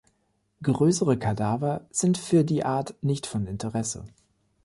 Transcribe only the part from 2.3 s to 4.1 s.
die Art nicht von Interesse.